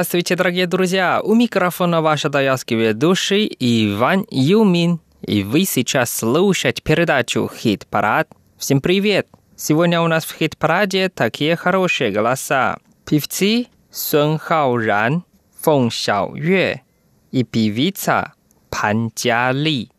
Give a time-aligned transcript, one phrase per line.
[0.00, 1.20] Здравствуйте, дорогие друзья!
[1.22, 4.98] У микрофона ваш даялский ведущий Иван Юмин.
[5.20, 8.26] И вы сейчас слушаете передачу «Хит-парад».
[8.56, 9.28] Всем привет!
[9.56, 12.78] Сегодня у нас в хит-параде такие хорошие голоса.
[13.04, 15.22] Певцы Сун Хао Ран,
[15.60, 16.80] Фэн Xiao Yue
[17.30, 18.32] и певица
[18.70, 19.90] Пан Джа Ли.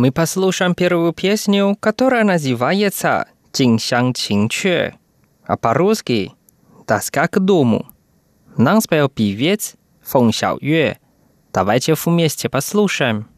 [0.00, 4.94] мы послушаем первую песню, которая называется «Тиньсян Чинче»,
[5.44, 6.32] а по-русски
[6.86, 7.86] «Доска к дому».
[8.56, 10.96] Нам спел певец Фэн Сяоюэ.
[11.52, 13.28] Давайте вместе послушаем.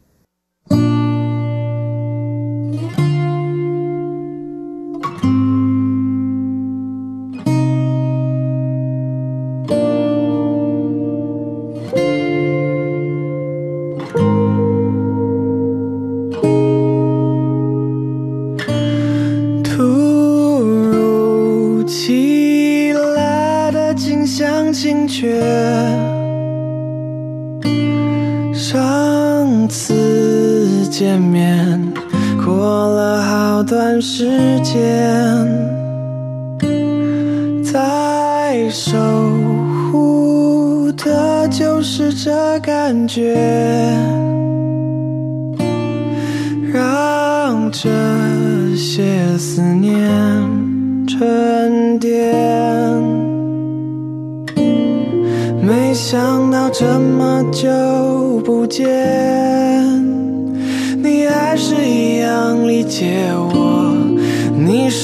[34.53, 34.79] 时间，
[37.63, 38.99] 在守
[39.91, 43.33] 护的就是这感觉，
[46.71, 47.89] 让这
[48.75, 49.03] 些
[49.39, 49.97] 思念
[51.07, 52.31] 沉淀。
[55.63, 58.85] 没想到这么久不见，
[61.01, 63.62] 你还是一样理解我。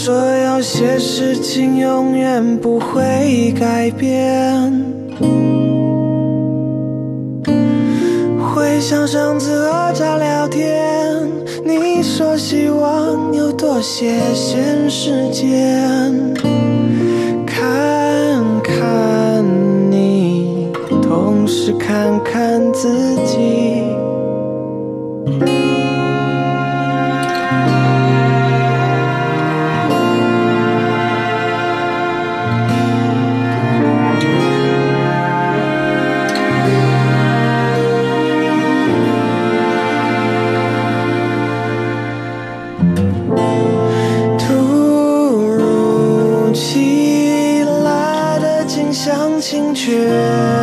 [0.09, 4.11] 说有些事情永远不会改变。
[8.41, 10.65] 回想上次喝茶聊天，
[11.63, 16.11] 你说希望有多些闲时间。
[17.45, 19.45] 看看
[19.91, 20.71] 你，
[21.03, 23.48] 同时看看自己。
[49.79, 50.58] 却。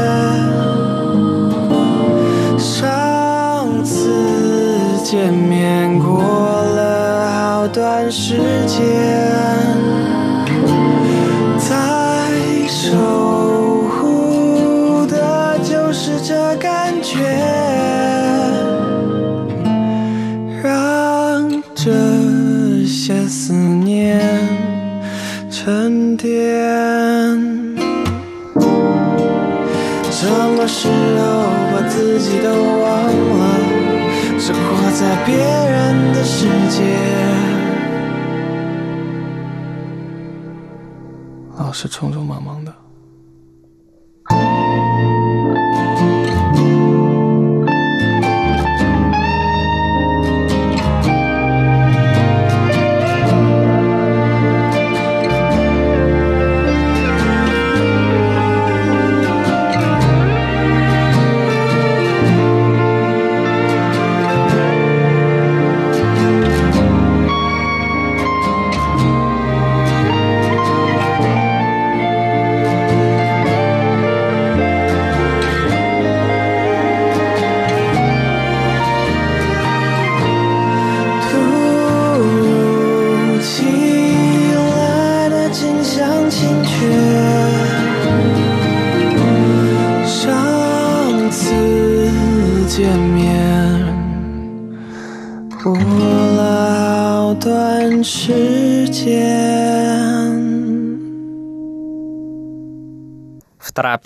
[30.78, 30.92] 时候
[31.72, 32.84] 把自己都忘
[33.40, 33.42] 了？
[34.38, 34.58] 只活
[34.92, 36.84] 在别人的世界，
[41.56, 42.70] 老是匆匆忙忙的。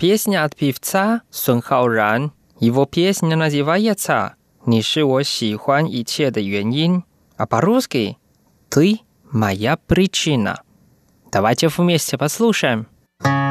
[0.01, 2.31] Песня от певца Сун Хао Ран.
[2.59, 4.33] Его песня называется
[4.65, 7.03] «Ни ши во си хуан и че де юэньин»,
[7.37, 8.17] а по-русски
[8.69, 9.01] «Ты
[9.31, 10.63] моя причина».
[11.31, 12.87] Давайте вместе послушаем.
[13.21, 13.50] Thank.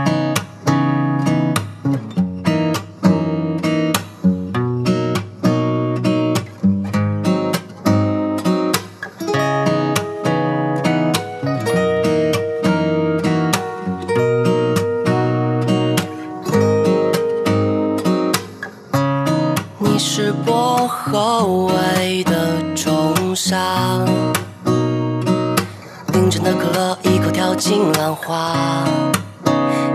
[26.30, 28.54] 冰镇的可乐一口跳进浪花，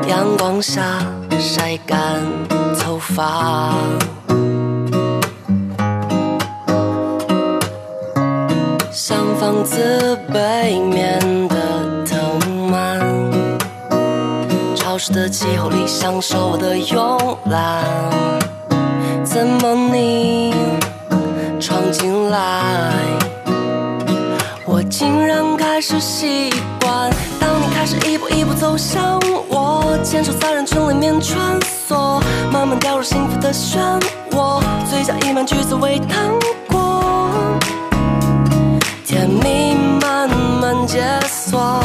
[0.06, 0.82] 阳光下
[1.40, 2.22] 晒干
[2.78, 3.74] 头发。
[8.92, 11.56] 像房子背面的
[12.06, 13.00] 藤蔓，
[14.76, 17.82] 潮湿的气候里享受我的慵懒。
[19.24, 20.54] 怎么你
[21.62, 22.92] 闯进来，
[24.66, 25.45] 我竟然
[25.88, 26.50] 是习
[26.82, 27.12] 惯。
[27.40, 32.20] 当你开始一步一步走向我，牵手在人群里面穿梭，
[32.52, 33.78] 慢慢掉入幸福的漩
[34.32, 34.60] 涡，
[34.90, 36.34] 嘴角溢满橘子味糖
[36.68, 37.30] 果，
[39.06, 40.28] 甜蜜慢
[40.60, 41.80] 慢解锁。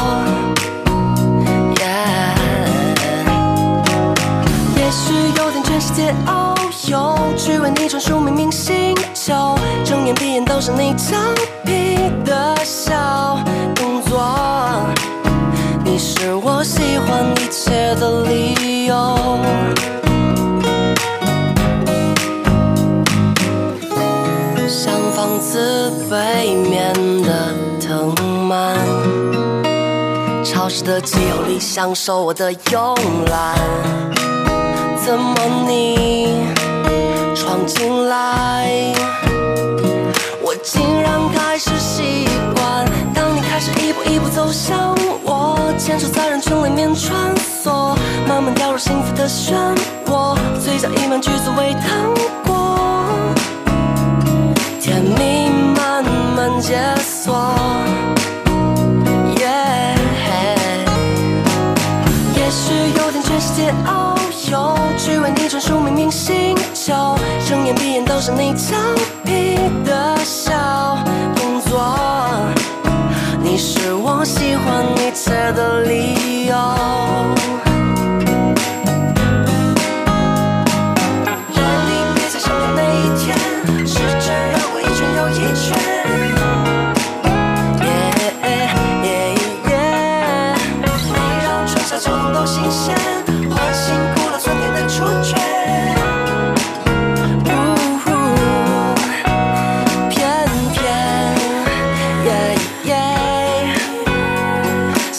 [1.74, 2.38] Yeah
[4.76, 6.56] 也许有点全世界遨
[6.90, 11.18] 游，去为你专属明明星球，睁眼闭眼都是你俏
[28.00, 28.14] 浪
[28.48, 28.74] 漫，
[30.42, 32.94] 潮湿的气候里享受我的慵
[33.28, 33.54] 懒。
[35.04, 35.34] 怎么
[35.68, 36.46] 你
[37.34, 38.94] 闯进来？
[40.42, 42.86] 我竟然开始习惯。
[43.14, 47.94] 当你开始一步一步走向我，牵手在人群里面穿梭，
[48.26, 49.52] 慢慢掉入幸福的漩
[50.06, 52.14] 涡，嘴角溢满橘子味糖
[52.46, 52.78] 果，
[54.80, 56.02] 甜蜜慢
[56.34, 57.59] 慢解锁。
[63.40, 64.14] 世界遨
[64.50, 66.92] 游，去为你专属命名星球，
[67.48, 68.76] 睁眼闭眼都是你俏
[69.24, 70.14] 皮的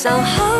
[0.02, 0.51] 想和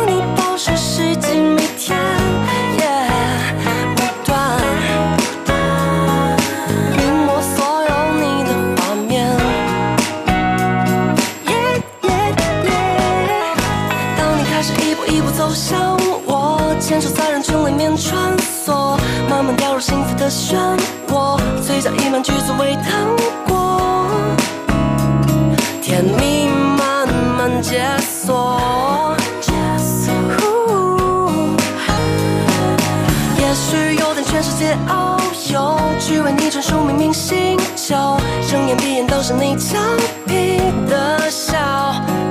[34.14, 35.18] 在全世界遨
[35.50, 39.78] 游，去为你专属秘密星球，睁眼闭眼都是你俏
[40.26, 41.56] 皮的小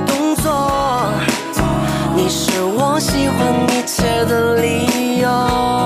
[0.06, 1.12] 动作。
[2.14, 5.81] 你是我喜欢一切的理由。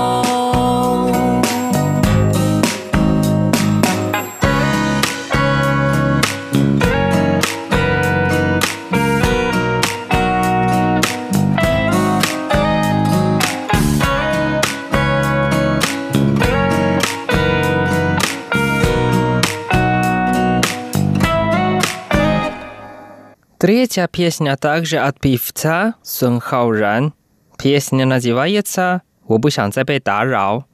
[23.57, 27.15] Третья песня а также от певца Сун Хауран.
[27.57, 30.65] Песня называется «Убушан Цепетарао»,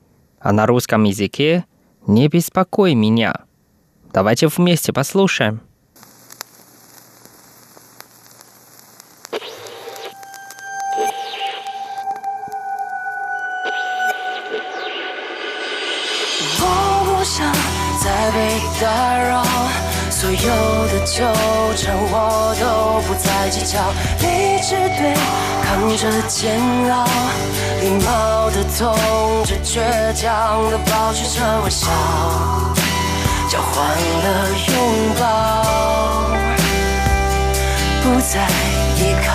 [0.42, 1.64] а на русском языке
[2.08, 3.46] «Не беспокой меня».
[4.12, 5.62] Давайте вместе послушаем.
[23.54, 23.78] 计较，
[24.22, 25.14] 理智对
[25.64, 27.06] 抗着煎熬，
[27.82, 28.82] 礼貌的痛
[29.46, 29.78] 着倔
[30.16, 31.88] 强的保持着微笑，
[33.48, 34.76] 交换了拥
[35.20, 35.24] 抱，
[38.02, 38.42] 不再
[38.98, 39.30] 依靠。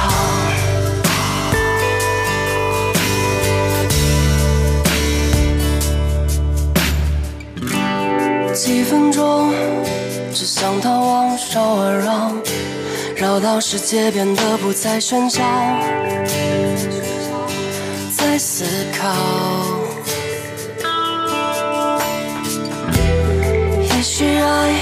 [8.53, 9.53] 几分钟，
[10.35, 12.33] 只想逃往首尔绕，
[13.19, 15.43] 绕到世界变得不再喧嚣，
[18.17, 18.65] 在思
[18.97, 19.09] 考。
[23.83, 24.73] 也许爱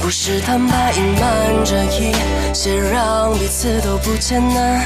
[0.00, 2.14] 不是坦白隐瞒着一
[2.54, 4.82] 些让彼此都不艰难，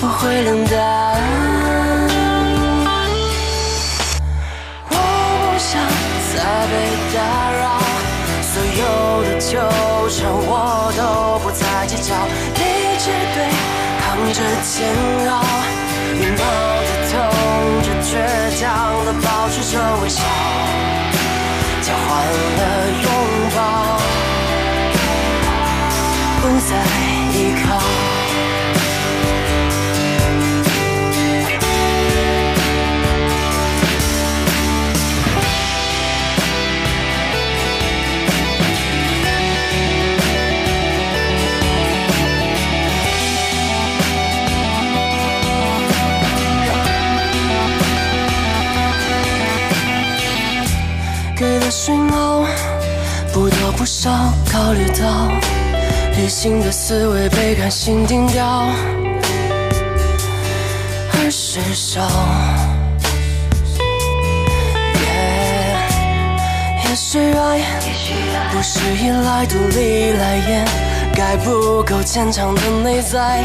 [0.00, 0.74] 不会冷淡。
[4.90, 5.80] 我不想
[6.34, 6.72] 再被
[7.14, 7.18] 打
[7.52, 7.63] 扰，
[9.54, 9.62] 流
[10.10, 12.10] 程我都不再计较，
[12.54, 12.60] 你
[12.98, 13.38] 只对
[14.02, 14.74] 抗着煎
[15.30, 15.32] 熬，
[16.18, 16.42] 礼貌
[16.82, 17.12] 的痛
[17.84, 18.10] 着倔
[18.58, 18.62] 强
[19.06, 20.18] 的保持着微笑。
[21.82, 22.04] 交换
[22.58, 22.62] 了
[23.04, 23.08] 拥
[23.54, 23.58] 抱，
[26.42, 26.70] 不再
[56.44, 58.68] 新的思维被感性定调，
[61.14, 62.02] 而是少。
[65.00, 65.06] 也
[66.84, 67.64] 也许爱
[68.52, 70.66] 不是依赖独立来掩
[71.14, 73.42] 盖不够坚强的内在，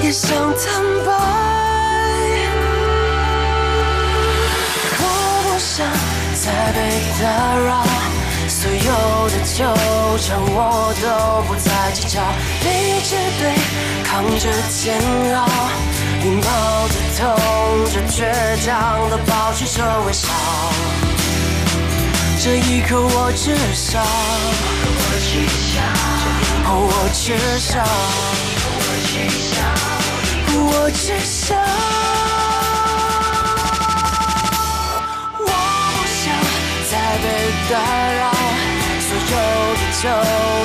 [0.00, 1.10] 也想坦白。
[4.96, 5.02] 我
[5.42, 5.84] 不想
[6.36, 6.78] 再被
[7.20, 7.26] 打
[7.66, 7.68] 扰，
[8.60, 8.76] 所有
[9.30, 9.64] 的纠
[10.18, 12.20] 缠我都不再计较，
[12.60, 13.42] 理智对
[14.04, 15.00] 抗着煎
[15.34, 15.48] 熬，
[16.22, 17.18] 礼貌的痛
[17.86, 18.20] 着倔
[18.62, 20.28] 强的保持着微笑。
[22.38, 24.04] 这一刻我至少，
[24.94, 25.48] 我至
[27.56, 27.80] 少，
[30.52, 31.69] 我至少。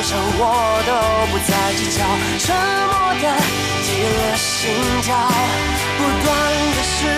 [0.05, 0.41] 伤我
[0.85, 0.91] 都
[1.31, 1.97] 不再计较，
[2.38, 2.93] 沉默
[3.24, 3.25] 的
[3.81, 4.69] 击了心
[5.01, 5.09] 跳，
[5.97, 6.29] 不断
[6.75, 7.09] 的失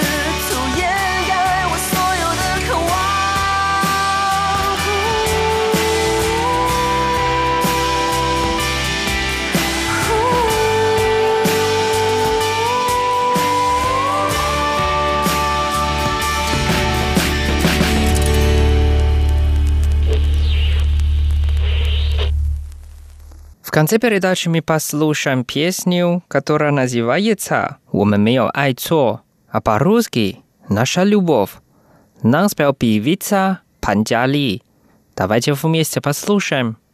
[23.76, 31.50] конце передачи мы послушаем песню, которая называется «我们没有爱错», а по-русски «Наша любовь».
[32.22, 34.62] Нам спел певица Панджали.
[35.16, 36.85] Давайте вместе послушаем. “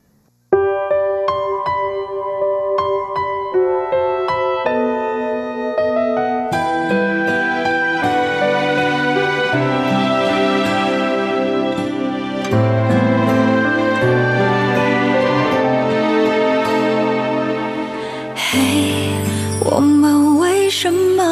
[20.76, 21.24] 什么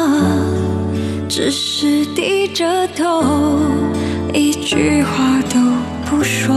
[1.28, 3.24] 只是低着头，
[4.32, 5.58] 一句话都
[6.08, 6.54] 不说？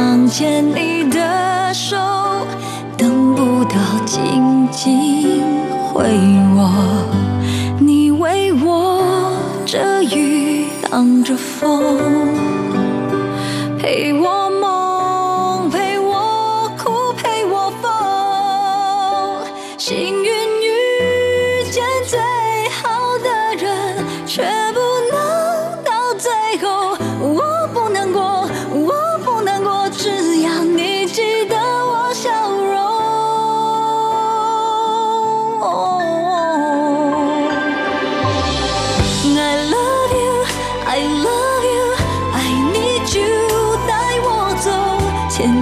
[0.00, 1.94] 想牵你的手，
[2.96, 3.76] 等不到
[4.06, 5.42] 紧紧
[5.92, 6.08] 回
[6.56, 7.04] 我。
[7.78, 9.30] 你为我
[9.66, 11.84] 遮雨挡着风。
[13.78, 14.39] 陪我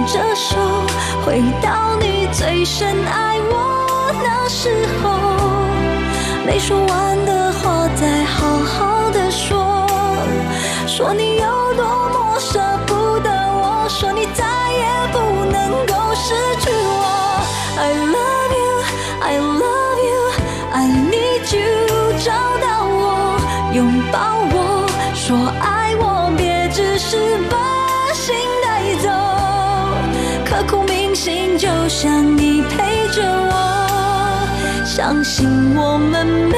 [0.05, 0.57] 着手，
[1.25, 4.69] 回到你最深爱我那时
[5.01, 5.09] 候。
[6.45, 9.85] 没说完的话，再好好的说，
[10.87, 11.58] 说你有
[31.19, 34.47] 心，就像你陪着我，
[34.85, 36.57] 相信我们没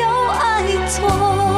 [0.00, 1.49] 有爱错。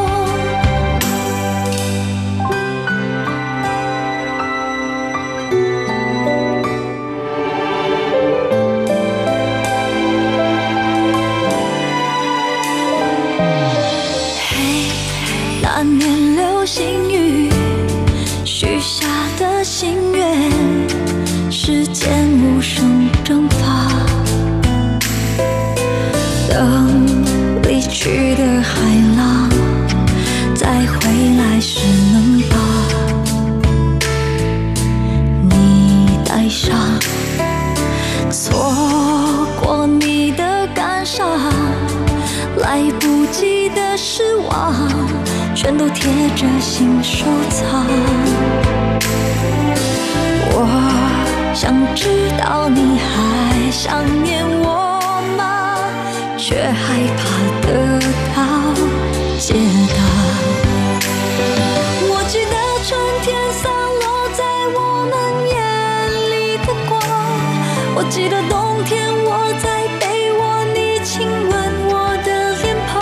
[68.12, 71.50] 记得冬天我在被窝你亲吻
[71.88, 73.00] 我的脸庞，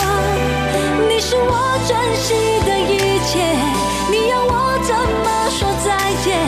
[1.09, 1.53] 你是我
[1.85, 2.29] 珍惜
[2.65, 3.43] 的一切，
[4.09, 6.39] 你要我怎么说再见？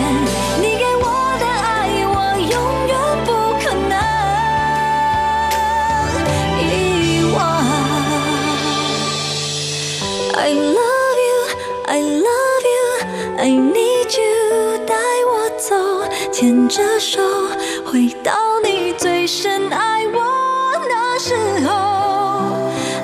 [0.61, 1.05] 你给我
[1.41, 2.55] 的爱，我永
[2.87, 2.95] 远
[3.27, 3.93] 不可能
[6.63, 6.63] 遗
[7.35, 7.37] 忘。
[10.37, 11.35] I love you,
[11.87, 12.87] I love you,
[13.39, 14.95] I need you，带
[15.27, 15.75] 我走，
[16.31, 17.21] 牵着手，
[19.23, 20.21] 最深爱我
[20.89, 21.71] 那时候。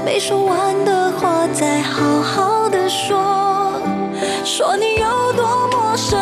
[0.04, 3.81] 没说完的话，再好好的说，
[4.44, 6.18] 说你有多么深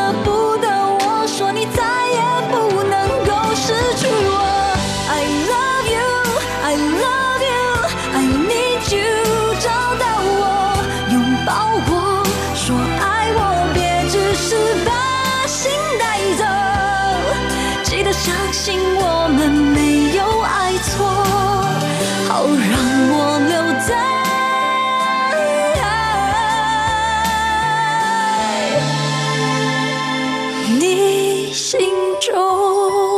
[30.78, 31.80] 你心
[32.20, 33.15] 中。